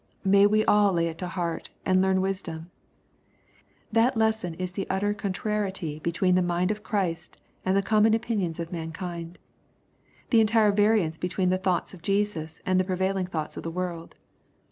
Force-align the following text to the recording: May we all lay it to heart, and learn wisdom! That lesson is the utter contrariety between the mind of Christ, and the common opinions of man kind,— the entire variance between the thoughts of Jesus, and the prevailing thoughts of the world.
May 0.25 0.47
we 0.47 0.65
all 0.65 0.93
lay 0.93 1.09
it 1.09 1.19
to 1.19 1.27
heart, 1.27 1.69
and 1.85 2.01
learn 2.01 2.21
wisdom! 2.21 2.71
That 3.91 4.17
lesson 4.17 4.55
is 4.55 4.71
the 4.71 4.87
utter 4.89 5.13
contrariety 5.13 5.99
between 5.99 6.33
the 6.33 6.41
mind 6.41 6.71
of 6.71 6.81
Christ, 6.81 7.37
and 7.63 7.77
the 7.77 7.83
common 7.83 8.15
opinions 8.15 8.59
of 8.59 8.71
man 8.71 8.93
kind,— 8.93 9.37
the 10.31 10.41
entire 10.41 10.71
variance 10.71 11.19
between 11.19 11.51
the 11.51 11.59
thoughts 11.59 11.93
of 11.93 12.01
Jesus, 12.01 12.61
and 12.65 12.79
the 12.79 12.83
prevailing 12.83 13.27
thoughts 13.27 13.57
of 13.57 13.61
the 13.61 13.69
world. 13.69 14.15